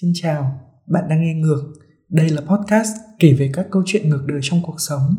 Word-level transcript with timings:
Xin 0.00 0.10
chào, 0.14 0.60
bạn 0.86 1.04
đang 1.08 1.20
nghe 1.20 1.34
ngược. 1.34 1.72
Đây 2.08 2.28
là 2.28 2.40
podcast 2.40 2.88
kể 3.18 3.32
về 3.32 3.50
các 3.52 3.66
câu 3.70 3.82
chuyện 3.86 4.08
ngược 4.08 4.24
đời 4.26 4.40
trong 4.42 4.60
cuộc 4.62 4.74
sống. 4.78 5.14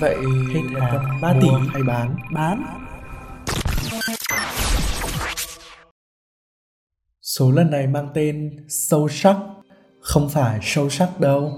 Vậy 0.00 0.16
Hết 0.54 0.60
tầm 0.92 1.20
3 1.22 1.34
tỷ 1.42 1.48
hay 1.72 1.82
bán? 1.82 2.16
Bán. 2.34 2.64
Số 7.22 7.50
lần 7.50 7.70
này 7.70 7.86
mang 7.86 8.08
tên 8.14 8.50
sâu 8.68 9.08
sắc, 9.08 9.36
không 10.00 10.28
phải 10.30 10.58
sâu 10.62 10.90
sắc 10.90 11.20
đâu. 11.20 11.52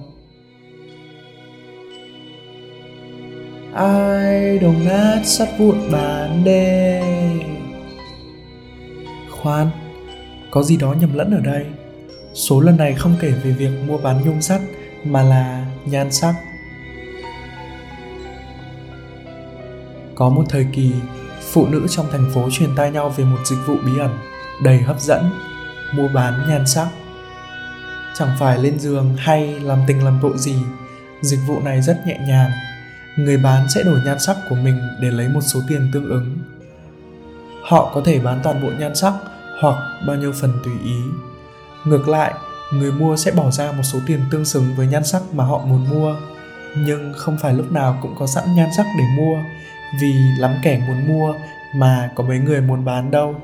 Ai 3.74 4.58
đồng 4.58 4.84
nát 4.84 5.22
sắt 5.24 5.48
vụn 5.58 5.76
bán 5.92 6.44
đê 6.44 7.02
Khoan, 9.30 9.70
có 10.50 10.62
gì 10.62 10.76
đó 10.76 10.92
nhầm 10.92 11.14
lẫn 11.14 11.30
ở 11.30 11.40
đây. 11.40 11.66
Số 12.34 12.60
lần 12.60 12.76
này 12.76 12.94
không 12.94 13.16
kể 13.20 13.30
về 13.30 13.50
việc 13.50 13.70
mua 13.86 13.98
bán 13.98 14.24
nhung 14.24 14.42
sắt 14.42 14.60
mà 15.04 15.22
là 15.22 15.66
nhan 15.84 16.12
sắc. 16.12 16.34
Có 20.14 20.28
một 20.28 20.44
thời 20.48 20.66
kỳ, 20.72 20.92
phụ 21.52 21.66
nữ 21.66 21.86
trong 21.90 22.06
thành 22.12 22.30
phố 22.34 22.48
truyền 22.52 22.70
tai 22.76 22.90
nhau 22.90 23.08
về 23.08 23.24
một 23.24 23.38
dịch 23.44 23.58
vụ 23.66 23.74
bí 23.86 23.98
ẩn 23.98 24.10
đầy 24.62 24.78
hấp 24.78 25.00
dẫn, 25.00 25.30
mua 25.94 26.08
bán 26.08 26.48
nhan 26.48 26.66
sắc. 26.66 26.88
Chẳng 28.18 28.36
phải 28.38 28.58
lên 28.58 28.78
giường 28.78 29.14
hay 29.18 29.60
làm 29.60 29.78
tình 29.86 30.04
làm 30.04 30.18
tội 30.22 30.38
gì, 30.38 30.56
dịch 31.22 31.40
vụ 31.46 31.60
này 31.60 31.82
rất 31.82 32.06
nhẹ 32.06 32.18
nhàng. 32.28 32.50
Người 33.16 33.36
bán 33.36 33.66
sẽ 33.74 33.82
đổi 33.82 34.00
nhan 34.04 34.20
sắc 34.20 34.36
của 34.50 34.56
mình 34.56 34.80
để 35.00 35.10
lấy 35.10 35.28
một 35.28 35.40
số 35.40 35.60
tiền 35.68 35.90
tương 35.92 36.08
ứng. 36.08 36.38
Họ 37.62 37.90
có 37.94 38.02
thể 38.04 38.18
bán 38.18 38.40
toàn 38.42 38.62
bộ 38.62 38.68
nhan 38.78 38.94
sắc 38.94 39.12
hoặc 39.60 39.76
bao 40.06 40.16
nhiêu 40.16 40.32
phần 40.32 40.52
tùy 40.64 40.74
ý. 40.84 40.96
Ngược 41.84 42.08
lại, 42.08 42.34
người 42.72 42.92
mua 42.92 43.16
sẽ 43.16 43.30
bỏ 43.30 43.50
ra 43.50 43.72
một 43.72 43.82
số 43.82 43.98
tiền 44.06 44.20
tương 44.30 44.44
xứng 44.44 44.74
với 44.76 44.86
nhan 44.86 45.04
sắc 45.04 45.22
mà 45.32 45.44
họ 45.44 45.58
muốn 45.58 45.88
mua. 45.90 46.16
Nhưng 46.76 47.12
không 47.16 47.36
phải 47.42 47.54
lúc 47.54 47.72
nào 47.72 47.98
cũng 48.02 48.14
có 48.18 48.26
sẵn 48.26 48.54
nhan 48.54 48.68
sắc 48.76 48.86
để 48.98 49.04
mua, 49.16 49.36
vì 50.00 50.14
lắm 50.38 50.54
kẻ 50.62 50.84
muốn 50.88 51.08
mua 51.08 51.34
mà 51.74 52.10
có 52.14 52.24
mấy 52.24 52.38
người 52.38 52.60
muốn 52.60 52.84
bán 52.84 53.10
đâu. 53.10 53.34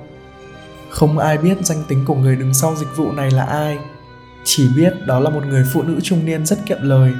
Không 0.90 1.18
ai 1.18 1.38
biết 1.38 1.58
danh 1.66 1.82
tính 1.88 2.04
của 2.06 2.14
người 2.14 2.36
đứng 2.36 2.54
sau 2.54 2.76
dịch 2.76 2.96
vụ 2.96 3.12
này 3.12 3.30
là 3.30 3.44
ai. 3.44 3.78
Chỉ 4.44 4.68
biết 4.76 4.92
đó 5.06 5.20
là 5.20 5.30
một 5.30 5.44
người 5.46 5.64
phụ 5.72 5.82
nữ 5.82 6.00
trung 6.02 6.26
niên 6.26 6.46
rất 6.46 6.58
kiệm 6.66 6.78
lời. 6.80 7.12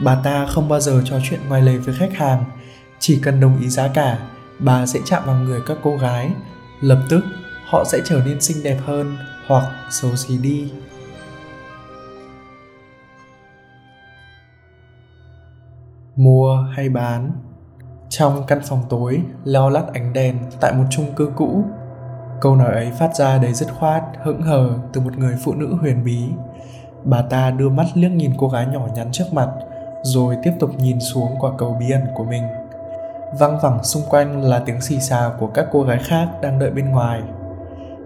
Bà 0.00 0.14
ta 0.24 0.46
không 0.46 0.68
bao 0.68 0.80
giờ 0.80 1.02
trò 1.04 1.16
chuyện 1.30 1.40
ngoài 1.48 1.62
lề 1.62 1.76
với 1.76 1.94
khách 1.94 2.16
hàng. 2.16 2.44
Chỉ 2.98 3.20
cần 3.22 3.40
đồng 3.40 3.60
ý 3.60 3.68
giá 3.68 3.88
cả, 3.88 4.18
bà 4.58 4.86
sẽ 4.86 5.00
chạm 5.04 5.22
vào 5.26 5.36
người 5.36 5.60
các 5.66 5.76
cô 5.82 5.96
gái. 5.96 6.30
Lập 6.80 7.02
tức, 7.08 7.20
họ 7.68 7.84
sẽ 7.84 7.98
trở 8.04 8.20
nên 8.26 8.40
xinh 8.40 8.62
đẹp 8.62 8.76
hơn 8.86 9.16
hoặc 9.46 9.72
xấu 9.90 10.16
xí 10.16 10.38
đi. 10.38 10.72
Mua 16.16 16.56
hay 16.76 16.88
bán? 16.88 17.32
Trong 18.08 18.46
căn 18.46 18.60
phòng 18.64 18.82
tối, 18.88 19.20
leo 19.44 19.70
lắt 19.70 19.84
ánh 19.94 20.12
đèn 20.12 20.38
tại 20.60 20.72
một 20.72 20.84
chung 20.90 21.06
cư 21.16 21.30
cũ, 21.36 21.64
câu 22.40 22.56
nói 22.56 22.72
ấy 22.72 22.92
phát 22.98 23.16
ra 23.16 23.38
đầy 23.38 23.52
dứt 23.52 23.68
khoát, 23.72 24.02
hững 24.24 24.42
hờ 24.42 24.68
từ 24.92 25.00
một 25.00 25.18
người 25.18 25.36
phụ 25.44 25.54
nữ 25.54 25.74
huyền 25.80 26.04
bí. 26.04 26.28
Bà 27.04 27.22
ta 27.22 27.50
đưa 27.50 27.68
mắt 27.68 27.86
liếc 27.94 28.10
nhìn 28.10 28.32
cô 28.38 28.48
gái 28.48 28.66
nhỏ 28.66 28.88
nhắn 28.94 29.08
trước 29.12 29.24
mặt, 29.32 29.48
rồi 30.02 30.36
tiếp 30.42 30.52
tục 30.60 30.70
nhìn 30.78 31.00
xuống 31.00 31.36
quả 31.40 31.50
cầu 31.58 31.76
bí 31.80 31.90
ẩn 31.90 32.06
của 32.14 32.24
mình. 32.24 32.42
Văng 33.38 33.58
vẳng 33.62 33.84
xung 33.84 34.02
quanh 34.08 34.42
là 34.42 34.62
tiếng 34.66 34.80
xì 34.80 35.00
xào 35.00 35.34
của 35.40 35.46
các 35.46 35.66
cô 35.72 35.82
gái 35.82 35.98
khác 35.98 36.28
đang 36.42 36.58
đợi 36.58 36.70
bên 36.70 36.90
ngoài. 36.90 37.22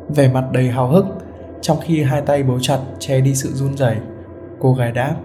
Vẻ 0.09 0.33
mặt 0.33 0.45
đầy 0.53 0.71
hào 0.71 0.89
hức, 0.89 1.05
trong 1.61 1.77
khi 1.81 2.03
hai 2.03 2.23
tay 2.23 2.43
bấu 2.43 2.61
chặt 2.61 2.79
che 2.99 3.21
đi 3.21 3.35
sự 3.35 3.53
run 3.53 3.77
rẩy, 3.77 3.97
cô 4.61 4.75
gái 4.75 4.93
đáp: 4.93 5.17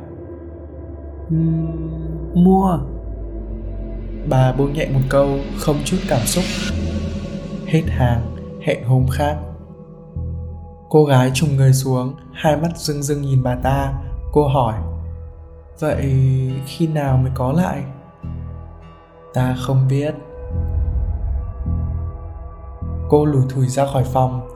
mua 2.34 2.80
Bà 4.30 4.52
buông 4.52 4.74
nhẹ 4.74 4.88
một 4.94 5.00
câu 5.10 5.28
không 5.58 5.76
chút 5.86 5.98
cảm 6.10 6.20
xúc. 6.20 6.44
Hết 7.66 7.84
hàng, 7.88 8.36
hẹn 8.62 8.84
hôm 8.84 9.06
khác. 9.12 9.38
Cô 10.90 11.06
gái 11.06 11.32
trùng 11.34 11.56
người 11.56 11.74
xuống, 11.74 12.14
hai 12.34 12.58
mắt 12.58 12.78
rưng 12.78 13.04
rưng 13.04 13.22
nhìn 13.22 13.44
bà 13.44 13.56
ta. 13.56 13.94
Cô 14.32 14.48
hỏi, 14.48 14.74
vậy 15.80 16.12
khi 16.66 16.88
nào 16.88 17.18
mới 17.18 17.32
có 17.36 17.52
lại? 17.52 17.84
Ta 19.34 19.56
không 19.60 19.88
biết. 19.90 20.16
Cô 23.10 23.26
lủi 23.26 23.44
thủi 23.50 23.68
ra 23.68 23.86
khỏi 23.86 24.04
phòng. 24.04 24.48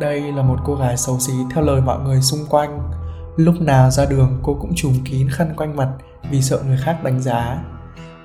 Đây 0.00 0.32
là 0.32 0.42
một 0.42 0.58
cô 0.64 0.74
gái 0.74 0.96
xấu 0.96 1.18
xí 1.18 1.32
theo 1.54 1.64
lời 1.64 1.80
mọi 1.80 1.98
người 2.00 2.20
xung 2.20 2.46
quanh. 2.48 2.90
Lúc 3.36 3.60
nào 3.60 3.90
ra 3.90 4.06
đường 4.06 4.38
cô 4.42 4.56
cũng 4.60 4.72
trùm 4.74 4.94
kín 5.04 5.28
khăn 5.30 5.54
quanh 5.56 5.76
mặt 5.76 5.88
vì 6.30 6.42
sợ 6.42 6.58
người 6.66 6.76
khác 6.76 7.04
đánh 7.04 7.22
giá. 7.22 7.62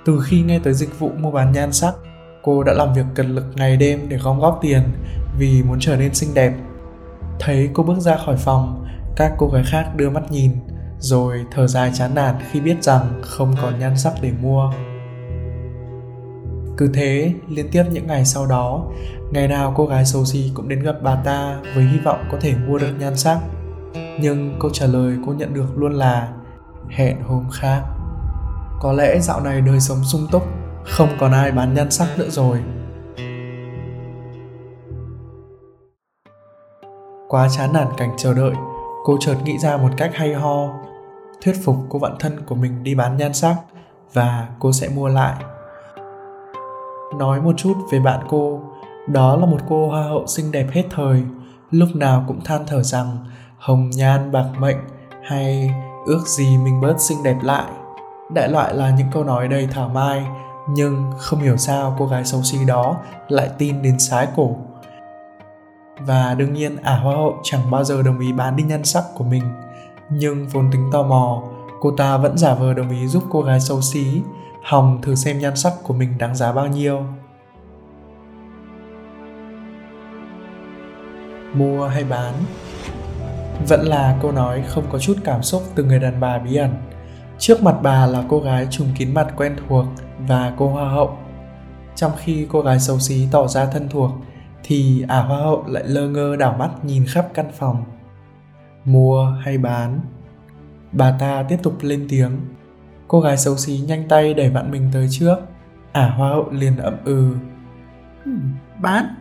Từ 0.05 0.19
khi 0.25 0.41
nghe 0.41 0.59
tới 0.59 0.73
dịch 0.73 0.99
vụ 0.99 1.11
mua 1.17 1.31
bán 1.31 1.51
nhan 1.51 1.71
sắc, 1.71 1.93
cô 2.43 2.63
đã 2.63 2.73
làm 2.73 2.93
việc 2.93 3.05
cật 3.15 3.25
lực 3.25 3.45
ngày 3.55 3.77
đêm 3.77 4.09
để 4.09 4.17
gom 4.17 4.39
góp 4.39 4.59
tiền 4.61 4.83
vì 5.37 5.63
muốn 5.63 5.77
trở 5.79 5.97
nên 5.97 6.13
xinh 6.13 6.33
đẹp. 6.33 6.53
Thấy 7.39 7.69
cô 7.73 7.83
bước 7.83 7.99
ra 7.99 8.17
khỏi 8.25 8.37
phòng, 8.37 8.85
các 9.15 9.33
cô 9.37 9.47
gái 9.47 9.63
khác 9.65 9.95
đưa 9.95 10.09
mắt 10.09 10.31
nhìn, 10.31 10.51
rồi 10.99 11.45
thở 11.51 11.67
dài 11.67 11.91
chán 11.93 12.15
nản 12.15 12.35
khi 12.51 12.61
biết 12.61 12.83
rằng 12.83 13.21
không 13.21 13.55
còn 13.61 13.79
nhan 13.79 13.97
sắc 13.97 14.13
để 14.21 14.31
mua. 14.41 14.73
Cứ 16.77 16.91
thế, 16.93 17.33
liên 17.47 17.69
tiếp 17.71 17.83
những 17.91 18.07
ngày 18.07 18.25
sau 18.25 18.45
đó, 18.45 18.85
ngày 19.31 19.47
nào 19.47 19.73
cô 19.75 19.85
gái 19.85 20.05
xấu 20.05 20.25
xí 20.25 20.51
cũng 20.53 20.69
đến 20.69 20.83
gặp 20.83 20.95
bà 21.01 21.15
ta 21.15 21.59
với 21.75 21.83
hy 21.83 21.99
vọng 21.99 22.23
có 22.31 22.37
thể 22.41 22.53
mua 22.67 22.77
được 22.77 22.91
nhan 22.99 23.17
sắc. 23.17 23.39
Nhưng 24.19 24.57
câu 24.59 24.71
trả 24.73 24.85
lời 24.85 25.17
cô 25.25 25.33
nhận 25.33 25.53
được 25.53 25.77
luôn 25.77 25.93
là 25.93 26.33
hẹn 26.89 27.21
hôm 27.21 27.49
khác. 27.51 27.81
Có 28.79 28.93
lẽ 28.93 29.19
dạo 29.19 29.41
này 29.41 29.61
đời 29.61 29.79
sống 29.79 30.03
sung 30.03 30.27
túc, 30.31 30.43
không 30.85 31.09
còn 31.19 31.31
ai 31.31 31.51
bán 31.51 31.73
nhan 31.73 31.91
sắc 31.91 32.07
nữa 32.17 32.29
rồi. 32.29 32.59
Quá 37.27 37.47
chán 37.57 37.73
nản 37.73 37.87
cảnh 37.97 38.09
chờ 38.17 38.33
đợi, 38.33 38.53
cô 39.03 39.17
chợt 39.19 39.35
nghĩ 39.43 39.57
ra 39.57 39.77
một 39.77 39.89
cách 39.97 40.11
hay 40.13 40.33
ho, 40.33 40.67
thuyết 41.43 41.55
phục 41.63 41.75
cô 41.89 41.99
bạn 41.99 42.15
thân 42.19 42.45
của 42.45 42.55
mình 42.55 42.83
đi 42.83 42.95
bán 42.95 43.17
nhan 43.17 43.33
sắc 43.33 43.55
và 44.13 44.47
cô 44.59 44.71
sẽ 44.71 44.89
mua 44.89 45.07
lại. 45.07 45.43
Nói 47.17 47.41
một 47.41 47.53
chút 47.57 47.73
về 47.91 47.99
bạn 47.99 48.19
cô, 48.29 48.59
đó 49.07 49.35
là 49.35 49.45
một 49.45 49.59
cô 49.69 49.89
hoa 49.89 50.03
hậu 50.03 50.27
xinh 50.27 50.51
đẹp 50.51 50.67
hết 50.71 50.83
thời, 50.89 51.23
lúc 51.71 51.89
nào 51.95 52.23
cũng 52.27 52.41
than 52.43 52.61
thở 52.67 52.83
rằng 52.83 53.17
hồng 53.57 53.89
nhan 53.89 54.31
bạc 54.31 54.45
mệnh 54.59 54.77
hay 55.23 55.71
ước 56.05 56.27
gì 56.27 56.57
mình 56.57 56.81
bớt 56.81 57.01
xinh 57.01 57.23
đẹp 57.23 57.37
lại. 57.41 57.65
Đại 58.33 58.49
loại 58.49 58.73
là 58.73 58.89
những 58.97 59.07
câu 59.11 59.23
nói 59.23 59.47
đầy 59.47 59.67
thảo 59.71 59.89
mai 59.89 60.25
nhưng 60.69 61.11
không 61.17 61.39
hiểu 61.39 61.57
sao 61.57 61.95
cô 61.99 62.05
gái 62.05 62.25
xấu 62.25 62.43
xí 62.43 62.65
đó 62.65 62.97
lại 63.29 63.49
tin 63.57 63.81
đến 63.81 63.99
sái 63.99 64.27
cổ. 64.35 64.55
Và 65.99 66.33
đương 66.33 66.53
nhiên 66.53 66.77
ả 66.77 66.95
hoa 66.95 67.15
hậu 67.15 67.37
chẳng 67.43 67.71
bao 67.71 67.83
giờ 67.83 68.01
đồng 68.03 68.19
ý 68.19 68.33
bán 68.33 68.55
đi 68.55 68.63
nhan 68.63 68.83
sắc 68.83 69.03
của 69.15 69.23
mình. 69.23 69.43
Nhưng 70.09 70.47
vốn 70.47 70.71
tính 70.71 70.89
tò 70.91 71.03
mò 71.03 71.43
cô 71.81 71.91
ta 71.91 72.17
vẫn 72.17 72.37
giả 72.37 72.53
vờ 72.53 72.73
đồng 72.73 72.89
ý 72.89 73.07
giúp 73.07 73.23
cô 73.29 73.41
gái 73.41 73.59
xấu 73.59 73.81
xí. 73.81 74.21
Hồng 74.63 74.99
thử 75.01 75.15
xem 75.15 75.39
nhan 75.39 75.55
sắc 75.55 75.73
của 75.83 75.93
mình 75.93 76.17
đáng 76.17 76.35
giá 76.35 76.51
bao 76.51 76.67
nhiêu 76.67 77.05
mua 81.53 81.87
hay 81.87 82.03
bán 82.03 82.33
vẫn 83.67 83.81
là 83.81 84.17
câu 84.21 84.31
nói 84.31 84.63
không 84.67 84.83
có 84.91 84.99
chút 84.99 85.17
cảm 85.23 85.43
xúc 85.43 85.63
từ 85.75 85.83
người 85.83 85.99
đàn 85.99 86.19
bà 86.19 86.37
bí 86.37 86.55
ẩn 86.55 86.71
Trước 87.41 87.63
mặt 87.63 87.75
bà 87.81 88.05
là 88.05 88.23
cô 88.29 88.39
gái 88.39 88.67
trùng 88.69 88.87
kín 88.97 89.13
mặt 89.13 89.33
quen 89.37 89.55
thuộc 89.67 89.85
và 90.27 90.53
cô 90.57 90.69
hoa 90.69 90.89
hậu. 90.89 91.17
Trong 91.95 92.11
khi 92.17 92.47
cô 92.49 92.61
gái 92.61 92.79
xấu 92.79 92.99
xí 92.99 93.27
tỏ 93.31 93.47
ra 93.47 93.65
thân 93.65 93.89
thuộc, 93.89 94.11
thì 94.63 95.05
ả 95.07 95.21
hoa 95.21 95.37
hậu 95.37 95.63
lại 95.67 95.83
lơ 95.87 96.09
ngơ 96.09 96.35
đảo 96.35 96.55
mắt 96.59 96.69
nhìn 96.85 97.05
khắp 97.07 97.27
căn 97.33 97.51
phòng. 97.53 97.83
Mua 98.85 99.25
hay 99.25 99.57
bán? 99.57 99.99
Bà 100.91 101.17
ta 101.19 101.43
tiếp 101.49 101.57
tục 101.63 101.73
lên 101.81 102.05
tiếng. 102.09 102.31
Cô 103.11 103.21
gái 103.21 103.37
xấu 103.37 103.57
xí 103.57 103.77
nhanh 103.87 104.07
tay 104.07 104.33
đẩy 104.33 104.49
bạn 104.49 104.71
mình 104.71 104.89
tới 104.93 105.07
trước. 105.11 105.35
Ả 105.91 106.09
hoa 106.09 106.29
hậu 106.29 106.49
liền 106.51 106.77
ậm 106.77 106.97
ừ. 107.05 107.33
bán 108.81 109.15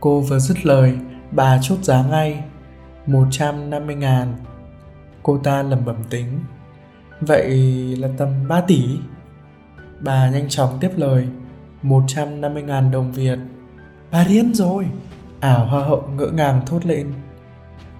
Cô 0.00 0.20
vừa 0.20 0.38
dứt 0.38 0.66
lời, 0.66 0.98
bà 1.30 1.58
chốt 1.62 1.78
giá 1.82 2.02
ngay. 2.02 2.44
150 3.06 3.94
ngàn. 3.94 4.36
Cô 5.22 5.38
ta 5.38 5.62
lẩm 5.62 5.84
bẩm 5.84 5.96
tính. 6.10 6.40
Vậy 7.20 7.50
là 7.96 8.08
tầm 8.16 8.48
3 8.48 8.60
tỷ. 8.60 8.98
Bà 10.00 10.30
nhanh 10.30 10.48
chóng 10.48 10.78
tiếp 10.80 10.90
lời, 10.96 11.28
150.000 11.82 12.90
đồng 12.90 13.12
Việt. 13.12 13.38
Bà 14.10 14.24
điên 14.24 14.54
rồi. 14.54 14.86
Ảo 15.40 15.66
hoa 15.66 15.84
hậu 15.84 16.08
ngỡ 16.16 16.26
ngàng 16.26 16.60
thốt 16.66 16.86
lên. 16.86 17.12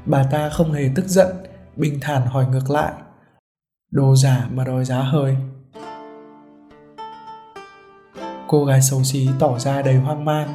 Bà 0.07 0.25
ta 0.31 0.49
không 0.49 0.73
hề 0.73 0.91
tức 0.95 1.07
giận, 1.07 1.37
bình 1.77 1.99
thản 2.01 2.27
hỏi 2.27 2.47
ngược 2.47 2.71
lại. 2.71 2.93
Đồ 3.91 4.17
giả 4.17 4.49
mà 4.53 4.65
đòi 4.65 4.85
giá 4.85 5.03
hơi. 5.03 5.37
Cô 8.49 8.65
gái 8.65 8.83
xấu 8.83 9.05
xí 9.05 9.29
tỏ 9.39 9.59
ra 9.59 9.83
đầy 9.83 9.97
hoang 9.97 10.25
mang, 10.25 10.53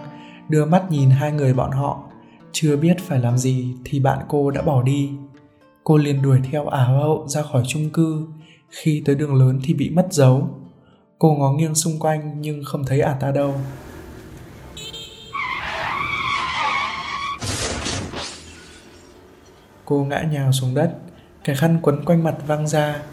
đưa 0.50 0.66
mắt 0.66 0.92
nhìn 0.92 1.10
hai 1.10 1.32
người 1.32 1.54
bọn 1.54 1.72
họ. 1.72 2.04
chưa 2.52 2.78
biết 2.78 2.98
phải 3.00 3.20
làm 3.20 3.38
gì 3.38 3.76
thì 3.86 4.00
bạn 4.00 4.20
cô 4.28 4.52
đã 4.52 4.62
bỏ 4.62 4.84
đi. 4.84 5.10
Cô 5.84 5.98
liền 5.98 6.22
đuổi 6.22 6.40
theo 6.52 6.68
ả 6.68 6.84
hoa 6.84 6.98
hậu 6.98 7.28
ra 7.28 7.42
khỏi 7.42 7.64
chung 7.68 7.90
cư. 7.90 8.28
Khi 8.70 9.02
tới 9.06 9.16
đường 9.16 9.36
lớn 9.36 9.60
thì 9.64 9.74
bị 9.74 9.90
mất 9.90 10.08
dấu. 10.12 10.50
Cô 11.20 11.34
ngó 11.34 11.52
nghiêng 11.52 11.76
xung 11.76 12.00
quanh 12.00 12.42
nhưng 12.42 12.64
không 12.66 12.86
thấy 12.86 13.02
ả 13.02 13.14
ta 13.14 13.32
đâu. 13.32 13.54
Cô 19.86 20.04
ngã 20.04 20.22
nhào 20.22 20.52
xuống 20.52 20.76
đất 20.76 20.98
cái 21.44 21.56
khăn 21.56 21.80
quấn 21.82 22.06
quanh 22.06 22.24
mặt 22.24 22.36
văng 22.48 22.68
ra 22.68 23.04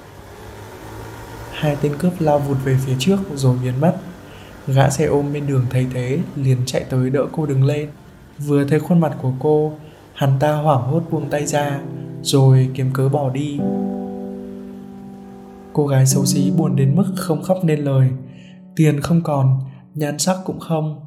hai 1.61 1.77
tên 1.83 1.93
cướp 1.99 2.13
lao 2.19 2.39
vụt 2.39 2.57
về 2.65 2.77
phía 2.87 2.95
trước 2.99 3.17
rồi 3.35 3.57
biến 3.63 3.81
mất. 3.81 3.97
Gã 4.67 4.91
xe 4.91 5.05
ôm 5.05 5.33
bên 5.33 5.47
đường 5.47 5.67
thấy 5.71 5.87
thế, 5.95 6.19
liền 6.37 6.57
chạy 6.67 6.85
tới 6.91 7.11
đỡ 7.11 7.27
cô 7.33 7.47
đứng 7.47 7.65
lên. 7.65 7.89
Vừa 8.39 8.65
thấy 8.65 8.81
khuôn 8.81 9.01
mặt 9.01 9.17
của 9.23 9.33
cô, 9.39 9.73
hắn 10.15 10.39
ta 10.41 10.53
hoảng 10.53 10.83
hốt 10.83 11.03
buông 11.11 11.31
tay 11.31 11.47
ra, 11.47 11.81
rồi 12.23 12.69
kiếm 12.75 12.91
cớ 12.93 13.09
bỏ 13.09 13.31
đi. 13.31 13.59
Cô 15.73 15.87
gái 15.87 16.07
xấu 16.07 16.25
xí 16.25 16.51
buồn 16.57 16.77
đến 16.77 16.97
mức 16.97 17.13
không 17.17 17.43
khóc 17.43 17.59
nên 17.65 17.81
lời. 17.81 18.09
Tiền 18.77 19.01
không 19.01 19.23
còn, 19.23 19.59
nhan 19.95 20.19
sắc 20.19 20.37
cũng 20.45 20.61
không. 20.61 21.01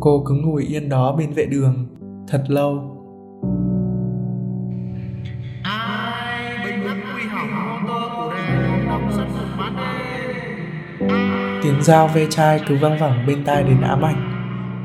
Cô 0.00 0.22
cứ 0.26 0.34
ngồi 0.34 0.62
yên 0.62 0.88
đó 0.88 1.16
bên 1.18 1.32
vệ 1.32 1.46
đường, 1.46 1.86
thật 2.28 2.44
lâu. 2.48 2.95
Dao 11.86 12.08
ve 12.08 12.26
chai 12.30 12.60
cứ 12.68 12.76
văng 12.76 12.98
vẳng 12.98 13.26
bên 13.26 13.44
tai 13.44 13.62
đến 13.62 13.80
ám 13.80 14.02
ảnh. 14.02 14.32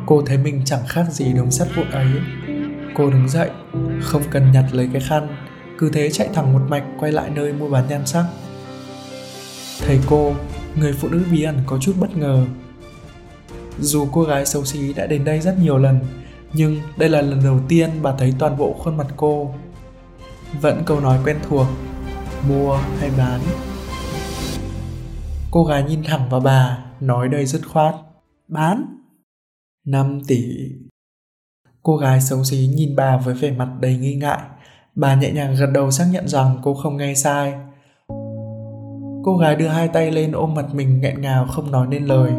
Cô 0.05 0.21
thấy 0.25 0.37
mình 0.37 0.61
chẳng 0.65 0.87
khác 0.87 1.05
gì 1.09 1.33
đống 1.33 1.51
sắt 1.51 1.67
vụn 1.75 1.91
ấy. 1.91 2.07
Cô 2.95 3.09
đứng 3.09 3.29
dậy, 3.29 3.49
không 4.01 4.21
cần 4.29 4.51
nhặt 4.51 4.65
lấy 4.71 4.89
cái 4.93 5.01
khăn, 5.01 5.27
cứ 5.77 5.89
thế 5.93 6.11
chạy 6.11 6.29
thẳng 6.33 6.53
một 6.53 6.59
mạch 6.67 6.83
quay 6.99 7.11
lại 7.11 7.29
nơi 7.29 7.53
mua 7.53 7.69
bán 7.69 7.87
nhan 7.89 8.05
sắc. 8.05 8.25
Thấy 9.79 9.99
cô, 10.09 10.33
người 10.75 10.93
phụ 10.93 11.07
nữ 11.07 11.23
bí 11.31 11.43
ẩn 11.43 11.57
có 11.65 11.77
chút 11.77 11.93
bất 11.99 12.17
ngờ. 12.17 12.45
Dù 13.79 14.07
cô 14.11 14.23
gái 14.23 14.45
xấu 14.45 14.65
xí 14.65 14.93
đã 14.93 15.07
đến 15.07 15.25
đây 15.25 15.39
rất 15.39 15.59
nhiều 15.59 15.77
lần, 15.77 15.99
nhưng 16.53 16.79
đây 16.97 17.09
là 17.09 17.21
lần 17.21 17.43
đầu 17.43 17.59
tiên 17.67 17.89
bà 18.01 18.11
thấy 18.17 18.33
toàn 18.39 18.57
bộ 18.57 18.73
khuôn 18.73 18.97
mặt 18.97 19.07
cô. 19.17 19.53
Vẫn 20.61 20.83
câu 20.85 20.99
nói 20.99 21.19
quen 21.23 21.37
thuộc, 21.49 21.67
mua 22.49 22.77
hay 22.99 23.09
bán? 23.17 23.41
Cô 25.51 25.63
gái 25.63 25.83
nhìn 25.83 26.03
thẳng 26.03 26.29
vào 26.29 26.39
bà 26.39 26.77
nói 27.01 27.27
đây 27.27 27.45
dứt 27.45 27.61
khoát. 27.67 27.95
Bán. 28.47 28.97
5 29.85 30.21
tỷ. 30.27 30.43
Cô 31.83 31.97
gái 31.97 32.21
xấu 32.21 32.43
xí 32.43 32.69
nhìn 32.75 32.95
bà 32.95 33.17
với 33.17 33.33
vẻ 33.33 33.51
mặt 33.51 33.69
đầy 33.79 33.97
nghi 33.97 34.15
ngại. 34.15 34.39
Bà 34.95 35.15
nhẹ 35.15 35.31
nhàng 35.31 35.55
gật 35.59 35.69
đầu 35.73 35.91
xác 35.91 36.05
nhận 36.11 36.27
rằng 36.27 36.57
cô 36.63 36.73
không 36.73 36.97
nghe 36.97 37.13
sai. 37.13 37.53
Cô 39.23 39.37
gái 39.41 39.55
đưa 39.55 39.67
hai 39.67 39.87
tay 39.87 40.11
lên 40.11 40.31
ôm 40.31 40.53
mặt 40.53 40.65
mình 40.73 41.01
nghẹn 41.01 41.21
ngào 41.21 41.45
không 41.45 41.71
nói 41.71 41.87
nên 41.87 42.05
lời. 42.05 42.31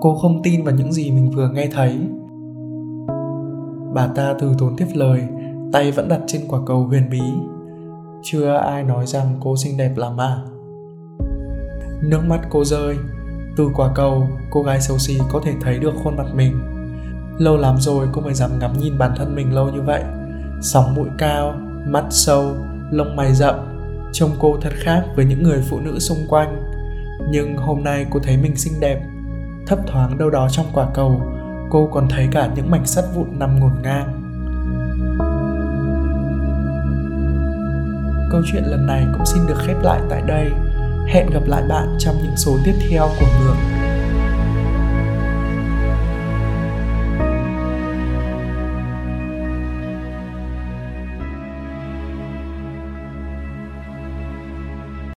Cô 0.00 0.18
không 0.22 0.42
tin 0.42 0.64
vào 0.64 0.74
những 0.74 0.92
gì 0.92 1.10
mình 1.10 1.30
vừa 1.30 1.48
nghe 1.48 1.68
thấy. 1.72 1.98
Bà 3.94 4.06
ta 4.06 4.34
từ 4.40 4.54
tốn 4.58 4.76
tiếp 4.76 4.86
lời, 4.94 5.22
tay 5.72 5.92
vẫn 5.92 6.08
đặt 6.08 6.20
trên 6.26 6.42
quả 6.48 6.60
cầu 6.66 6.82
huyền 6.82 7.10
bí. 7.10 7.22
Chưa 8.22 8.54
ai 8.56 8.84
nói 8.84 9.06
rằng 9.06 9.36
cô 9.40 9.56
xinh 9.56 9.76
đẹp 9.76 9.92
lắm 9.96 10.20
à. 10.20 10.42
Nước 12.02 12.20
mắt 12.28 12.40
cô 12.50 12.64
rơi 12.64 12.96
từ 13.56 13.68
quả 13.74 13.88
cầu, 13.94 14.28
cô 14.50 14.62
gái 14.62 14.80
xấu 14.80 14.98
xí 14.98 15.18
có 15.32 15.40
thể 15.44 15.52
thấy 15.62 15.78
được 15.78 15.92
khuôn 16.04 16.16
mặt 16.16 16.26
mình. 16.34 16.60
Lâu 17.38 17.56
lắm 17.56 17.76
rồi 17.78 18.08
cô 18.12 18.20
mới 18.20 18.34
dám 18.34 18.58
ngắm 18.58 18.72
nhìn 18.78 18.98
bản 18.98 19.12
thân 19.16 19.34
mình 19.34 19.54
lâu 19.54 19.70
như 19.70 19.82
vậy. 19.82 20.02
Sóng 20.60 20.94
mũi 20.94 21.08
cao, 21.18 21.54
mắt 21.86 22.04
sâu, 22.10 22.56
lông 22.90 23.16
mày 23.16 23.34
rậm, 23.34 23.54
trông 24.12 24.30
cô 24.38 24.58
thật 24.60 24.72
khác 24.74 25.04
với 25.16 25.24
những 25.24 25.42
người 25.42 25.62
phụ 25.70 25.80
nữ 25.80 25.98
xung 25.98 26.26
quanh. 26.28 26.62
Nhưng 27.30 27.56
hôm 27.56 27.84
nay 27.84 28.06
cô 28.10 28.20
thấy 28.22 28.36
mình 28.36 28.56
xinh 28.56 28.80
đẹp. 28.80 29.00
Thấp 29.66 29.78
thoáng 29.86 30.18
đâu 30.18 30.30
đó 30.30 30.48
trong 30.50 30.66
quả 30.72 30.86
cầu, 30.94 31.22
cô 31.70 31.88
còn 31.92 32.08
thấy 32.08 32.28
cả 32.32 32.50
những 32.56 32.70
mảnh 32.70 32.86
sắt 32.86 33.04
vụn 33.14 33.38
nằm 33.38 33.60
ngổn 33.60 33.82
ngang. 33.82 34.16
Câu 38.30 38.42
chuyện 38.52 38.62
lần 38.64 38.86
này 38.86 39.06
cũng 39.12 39.26
xin 39.26 39.46
được 39.46 39.58
khép 39.66 39.76
lại 39.82 40.00
tại 40.10 40.22
đây 40.26 40.50
hẹn 41.06 41.30
gặp 41.30 41.42
lại 41.46 41.62
bạn 41.68 41.96
trong 41.98 42.16
những 42.22 42.36
số 42.36 42.58
tiếp 42.64 42.74
theo 42.90 43.08
của 43.20 43.26
ngược 43.40 43.79